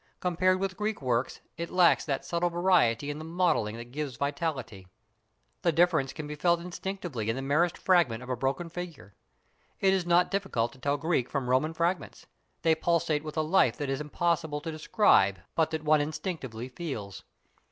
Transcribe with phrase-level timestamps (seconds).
[0.19, 4.87] Compared with Greek work it lacks that subtle variety in the modelling that gives vitality.
[5.61, 9.13] The difference can be felt instinctively in the merest fragment of a broken figure.
[9.79, 12.25] It is not difficult to tell Greek from Roman fragments,
[12.63, 16.67] they pulsate with a life that it is impossible to describe but that one instinctively
[16.67, 17.23] feels.